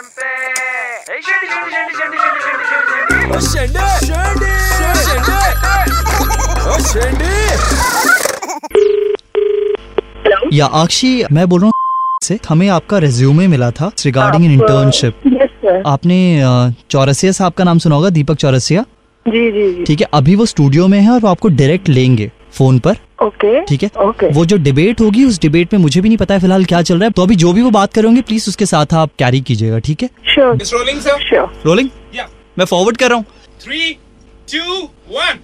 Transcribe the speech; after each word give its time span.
FM 0.00 0.08
पे 0.16 0.28
ए, 1.12 1.20
शेंडी, 1.22 1.46
शेंडी, 1.46 1.70
शेंडी, 1.70 1.94
शेंडी, 1.94 2.18
शेंडी, 3.52 3.84
शेंडी, 4.06 4.54
शेंडी। 6.82 7.34
या 10.56 10.66
आक्षी 10.66 11.10
मैं 11.32 11.48
बोल 11.48 11.60
रहा 11.60 11.66
हूँ 11.66 11.72
से 12.22 12.38
हमें 12.48 12.68
आपका 12.68 12.98
रेज्यूमे 12.98 13.46
मिला 13.48 13.70
था 13.70 13.90
रिगार्डिंग 14.04 14.44
एन 14.44 14.52
इंटर्नशिप 14.52 15.12
आपने 15.86 16.18
चौरसिया 16.90 17.32
साहब 17.32 17.52
का 17.52 17.64
नाम 17.64 17.78
सुना 17.78 17.94
होगा 17.96 18.10
दीपक 18.10 18.36
चौरसिया? 18.36 18.84
जी 19.26 19.50
जी 19.52 19.84
ठीक 19.84 20.00
है 20.00 20.06
अभी 20.14 20.34
वो 20.36 20.46
स्टूडियो 20.46 20.88
में 20.88 21.00
है 21.00 21.10
और 21.10 21.20
वो 21.20 21.28
आपको 21.28 21.48
डायरेक्ट 21.60 21.88
लेंगे 21.88 22.30
फ़ोन 22.52 22.78
पर। 22.78 22.96
ओके 23.20 23.60
ठीक 23.66 23.82
है? 23.82 23.90
ओके 24.00 24.28
वो 24.32 24.44
जो 24.46 24.56
डिबेट 24.58 25.00
होगी 25.00 25.24
उस 25.24 25.40
डिबेट 25.40 25.72
में 25.74 25.80
मुझे 25.80 26.00
भी 26.00 26.08
नहीं 26.08 26.18
पता 26.18 26.34
है 26.34 26.40
फ़िलहाल 26.40 26.64
क्या 26.64 26.80
चल 26.82 26.94
रहा 26.94 27.04
है। 27.04 27.10
तो 27.10 27.22
अभी 27.22 27.36
जो 27.36 27.52
भी 27.52 27.62
वो 27.62 27.70
बात 27.70 27.92
करेंगे 27.94 28.20
प्लीज़ 28.22 28.48
उसके 28.48 28.66
साथ 28.66 28.94
आप 28.94 29.10
कैरी 29.18 29.40
कीजिएगा 29.40 29.78
ठीक 29.78 30.02
है? 30.02 30.08
श्योर. 30.34 30.64
Sure 30.64 31.52
rolling 31.66 31.90
Yeah. 32.14 32.28
मैं 32.58 32.64
फॉरवर्ड 32.64 32.96
कर 32.96 33.08
रहा 33.08 33.16
हूँ। 33.16 33.24
थ्री 33.62 33.92
टू 34.52 34.82
वन 35.14 35.38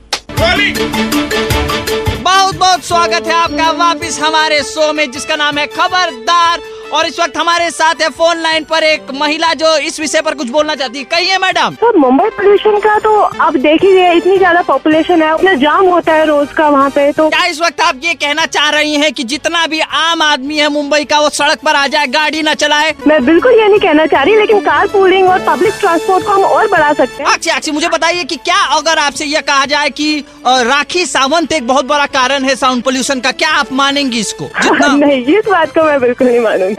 बहुत 2.22 2.56
बहुत 2.56 2.84
स्वागत 2.84 3.26
है 3.26 3.34
आपका 3.34 3.70
वापस 3.78 4.18
हमारे 4.22 4.62
शो 4.62 4.92
में 4.92 5.10
जिसका 5.12 5.36
नाम 5.36 5.58
है 5.58 5.66
खबरदार। 5.66 6.60
और 6.92 7.06
इस 7.06 7.18
वक्त 7.20 7.36
हमारे 7.36 7.70
साथ 7.70 8.02
है 8.02 8.08
फ़ोन 8.10 8.40
लाइन 8.42 8.64
पर 8.64 8.84
एक 8.84 9.10
महिला 9.14 9.52
जो 9.54 9.76
इस 9.78 9.98
विषय 10.00 10.20
पर 10.22 10.34
कुछ 10.34 10.48
बोलना 10.50 10.74
चाहती 10.74 10.98
है। 10.98 11.04
कहिए 11.06 11.38
मैडम। 11.38 11.74
सर 11.74 11.96
मुंबई 11.96 12.28
पोल्यूशन 12.36 12.78
का 12.80 12.98
तो 12.98 13.14
आप 13.20 13.56
देख 13.58 13.82
ही 13.84 13.92
रहे 13.92 14.16
इतनी 14.16 14.36
ज़्यादा 14.38 14.62
पॉपुलेशन 14.62 15.22
है 15.22 15.34
इतना 15.34 15.54
जाम 15.56 15.84
होता 15.86 16.12
है 16.12 16.26
रोज 16.26 16.52
का 16.56 16.68
वहाँ 16.68 16.90
पे 16.90 17.10
तो 17.12 17.28
क्या 17.28 17.44
इस 17.46 17.60
वक्त 17.60 17.80
आप 17.80 18.00
ये 18.04 18.14
कहना 18.16 18.46
चाह 18.48 18.68
रही 18.70 18.94
हैं 18.94 19.12
कि 19.12 19.24
जितना 19.24 19.66
भी 19.66 19.80
आम 19.80 20.22
आदमी 20.22 20.58
है 20.58 20.68
मुंबई 20.68 21.04
का 21.04 21.20
वो 21.20 21.28
सड़क 21.30 21.60
पर 21.64 21.74
आ 21.74 21.86
जाए 21.86 22.06
गाड़ी 22.08 22.42
न 22.42 22.54
चलाए? 22.54 22.94
मैं 23.06 23.24
बिल्कुल 23.24 23.52
ये 23.52 23.68
नहीं 23.68 23.80
कहना 23.80 24.06
चाह 24.06 24.22
रही 24.22 24.36
लेकिन 24.36 24.60
कार 24.60 24.86
पूलिंग 24.88 25.28
और 25.28 25.44
पब्लिक 25.46 25.74
ट्रांसपोर्ट 25.80 26.24
को 26.26 26.32
हम 26.32 26.44
और 26.44 26.68
बढ़ा 26.68 26.92
सकते 26.92 27.22
हैं। 27.22 27.32
अच्छा 27.32 27.54
अक्षय 27.54 27.72
मुझे 27.72 27.88
बताइए 27.88 28.24
की 28.24 28.36
क्या 28.38 28.56
अगर 28.76 28.98
आपसे 28.98 29.24
यह 29.24 29.40
कहा 29.48 29.64
जाए 29.66 29.90
की 29.90 30.18
राखी 30.46 31.04
सावंत 31.06 31.52
एक 31.52 31.66
बहुत 31.66 31.84
बड़ा 31.86 32.06
कारण 32.14 32.44
है 32.44 32.56
साउंड 32.56 32.82
पोल्यूशन 32.82 33.20
का 33.20 33.32
क्या 33.32 33.50
आप 33.50 33.72
मानेंगी 33.72 34.20
इसको? 34.20 34.44
जितना 34.62 34.94
नहीं 35.06 35.24
इस 35.36 35.48
बात 35.48 35.74
को 35.74 35.84
मैं 35.84 36.00
बिल्कुल 36.00 36.28
नहीं 36.28 36.40
मानूँगी। 36.40 36.75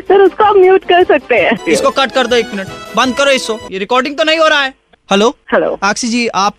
सर 0.00 0.20
उसको 0.20 0.44
आप 0.44 0.56
म्यूट 0.56 0.84
कर 0.84 1.04
सकते 1.04 1.34
हैं। 1.34 1.64
इसको 1.66 1.90
कट 1.90 2.12
कर 2.12 2.26
दो 2.26 2.36
एक 2.36 2.54
मिनट 2.54 2.68
बंद 2.96 3.16
करो 3.16 3.30
इसको। 3.30 3.58
ये 3.70 3.78
रिकॉर्डिंग 3.78 4.18
तो 4.18 4.24
नहीं 4.24 4.38
हो 4.38 4.48
रहा 4.48 4.62
है। 4.62 4.74
हेलो 5.10 5.36
हेलो 5.54 5.78
आक्षी 5.82 6.08
जी 6.08 6.28
आप 6.28 6.54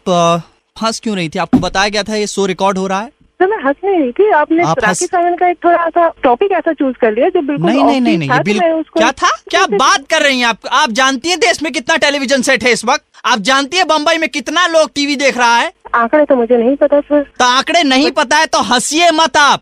हंस 0.81 0.99
क्यों 0.99 1.15
रही 1.15 1.29
थी? 1.29 1.39
आपको 1.39 1.57
बताया 1.57 1.89
गया 1.89 2.03
था 2.03 2.15
ये 2.15 2.27
शो 2.27 2.45
रिकॉर्ड 2.45 2.77
हो 2.77 2.87
रहा 2.87 2.99
है? 2.99 3.07
सर 3.07 3.47
मैं 3.47 3.57
हंस 3.57 3.75
नहीं 3.85 3.99
रही 3.99 4.11
थी। 4.11 4.31
आपने 4.31 4.63
आप 4.63 4.79
राखी 4.79 4.87
हंस- 4.87 5.11
सावंत 5.11 5.39
का 5.39 5.49
एक 5.49 5.57
थोड़ा 5.65 5.89
सा 5.89 6.13
टॉपिक 6.23 6.51
ऐसा 6.51 6.73
चूज़ 6.73 6.95
कर 6.97 7.11
लिया 7.11 7.29
जो 7.29 7.41
बिल्कुल 7.41 7.65
नहीं 7.65 7.83
नहीं 7.83 8.01
नहीं 8.01 8.29
नहीं 8.29 8.59
तो 8.59 8.79
उसको- 8.79 9.03
क्या 9.03 9.11
था? 9.11 9.29
क्या 9.49 9.65
बात 9.65 10.03
कर 10.09 10.21
रही 10.21 10.39
हैं 10.39 10.47
आप? 10.47 10.57
आप 10.71 10.91
जानती 10.91 11.29
हैं 11.29 11.39
देश 11.39 11.63
में 11.63 11.71
कितना 11.73 11.95
टेलीविज़न 11.95 12.41
सेट 12.41 12.63
है 12.63 12.71
इस 12.71 12.85
वक्त? 12.85 13.03
आप 13.25 13.39
जानती 13.39 13.77
है 13.77 13.83
बम्बई 13.83 14.17
में 14.17 14.29
कितना 14.29 14.67
लोग 14.67 14.89
टीवी 14.95 15.15
देख 15.15 15.37
रहा 15.37 15.57
है? 15.57 15.73
आंकड़े 15.95 16.25
तो 16.25 16.35
मुझे 16.35 16.57
नहीं 16.57 16.75
पता 16.75 16.99
सर। 16.99 17.23
तो 17.39 17.45
आंकड़े 17.45 17.83
नहीं 17.83 18.11
पता 18.11 18.37
है 18.37 18.45
तो 18.45 18.59
हंसिए 18.59 19.11
मत 19.11 19.37
आप। 19.37 19.61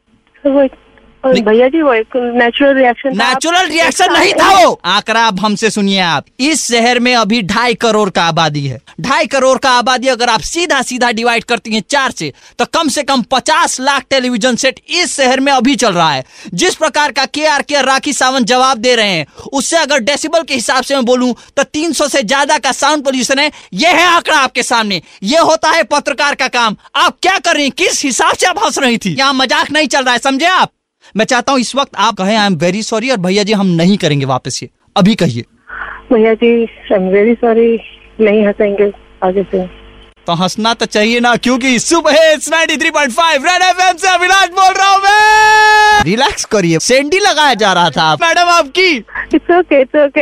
भैया 1.25 1.67
जी 1.69 1.81
वो 1.81 1.93
एक 1.93 2.15
नेचुरल 2.35 2.73
रिएक्शन 2.75 3.17
नेचुरल 3.17 3.67
रिएक्शन 3.67 4.11
नहीं 4.13 4.33
था 4.33 4.49
वो। 4.55 4.71
आंकड़ा 4.85 5.25
अब 5.27 5.39
हमसे 5.39 5.69
सुनिए 5.69 5.99
आप। 6.01 6.25
इस 6.41 6.65
शहर 6.67 6.99
में 6.99 7.13
अभी 7.15 7.41
ढाई 7.43 7.73
करोड़ 7.75 8.09
का 8.09 8.23
आबादी 8.23 8.65
है। 8.67 8.79
ढाई 9.01 9.27
करोड़ 9.27 9.57
का 9.57 9.69
आबादी 9.71 10.07
अगर 10.07 10.29
आप 10.29 10.41
सीधा 10.43 10.81
सीधा 10.83 11.11
डिवाइड 11.11 11.43
करती 11.43 11.73
हैं 11.73 11.83
चार 11.89 12.11
से 12.11 12.31
तो 12.59 12.65
कम 12.73 12.89
से 12.89 13.03
कम 13.03 13.21
पचास 13.31 13.79
लाख 13.81 14.05
टेलीविज़न 14.09 14.55
सेट 14.55 14.79
इस 14.91 15.15
शहर 15.15 15.39
में 15.39 15.51
अभी 15.53 15.75
चल 15.75 15.93
रहा 15.93 16.11
है। 16.11 16.23
जिस 16.53 16.75
प्रकार 16.75 17.11
का 17.11 17.25
के 17.27 17.45
आर 17.47 17.61
के 17.63 17.81
राखी 17.83 18.13
सावंत 18.13 18.47
जवाब 18.47 18.77
दे 18.79 18.95
रहे 18.95 19.09
हैं 19.09 19.25
उससे 19.53 19.77
अगर 19.77 19.99
डेसिबल 20.01 20.43
के 20.43 20.53
हिसाब 20.53 20.83
से 20.83 20.95
मैं 20.95 21.05
बोलूँ 21.05 21.33
तो 21.57 21.63
300 21.65 22.09
से 22.09 22.23
ज़्यादा 22.23 22.57
का 22.57 22.71
साउंड 22.73 23.03
पोल्यूशन 23.03 23.39
है। 23.39 23.51
यह 23.75 23.95
है 23.95 24.05
आंकड़ा 24.07 24.37
आपके 24.37 24.63
सामने। 24.63 25.01
ये 25.23 25.39
होता 25.39 25.69
है 25.69 25.83
पत्रकार 25.85 26.35
का 26.35 26.47
काम। 26.49 26.75
आप 26.97 27.17
क्या 27.21 27.37
कर 27.39 27.55
रही 27.55 27.69
किस 27.71 28.03
हिसाब 28.05 28.35
से 28.35 28.47
आप 28.47 28.63
हंस 28.65 28.77
रही 28.79 28.97
थी? 28.97 29.15
यहाँ 29.15 29.33
मज़ाक 29.35 29.71
नहीं 29.71 29.87
चल 29.87 30.03
रहा 30.03 30.13
है 30.13 30.19
समझे 30.21 30.45
आप? 30.47 30.71
मैं 31.15 31.25
चाहता 31.25 31.51
हूँ 31.51 31.59
इस 31.59 31.75
वक्त 31.75 31.95
आप 31.97 32.15
कहें 32.15 32.35
आई 32.35 32.45
एम 32.45 32.55
वेरी 32.57 32.83
सॉरी 32.83 33.09
और 33.09 33.17
भैया 33.17 33.43
जी 33.43 33.53
हम 33.53 33.67
नहीं 33.75 33.97
करेंगे 33.97 34.25
वापस 34.25 34.59
ये। 34.63 34.69
अभी 34.95 35.15
कहिए। 35.15 35.45
भैया 36.11 36.33
जी 36.33 36.51
आई 36.63 36.95
एम 36.95 37.07
वेरी 37.09 37.33
सॉरी 37.35 37.69
नहीं 38.21 38.45
हंसेंगे 38.47 38.91
आगे 39.23 39.43
से। 39.51 39.65
तो 40.27 40.33
हंसना 40.33 40.73
तो 40.73 40.85
चाहिए 40.85 41.19
ना 41.19 41.35
क्योंकि 41.35 41.79
सुबह 41.79 42.11
हिट्स 42.11 42.49
93.5 42.49 43.45
रेड 43.45 43.61
एफएम 43.61 43.97
से 43.97 44.07
अविनाश 44.07 44.49
बोल 44.49 44.73
रहा 44.73 44.89
हूँ 44.91 45.01
मैं। 45.01 46.03
रिलैक्स 46.03 46.45
करिए। 46.45 46.79
सेंडी 46.79 47.19
लगाया 47.19 47.53
जा 47.53 47.73
रहा 47.73 47.89
था। 47.89 48.13
मैडम 48.21 48.49
आपकी। 48.49 48.89
It's 49.35 49.51
okay 49.57 49.81
it's 49.81 49.95
okay 50.05 50.21